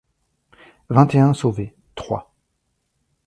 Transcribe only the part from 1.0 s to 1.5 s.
et un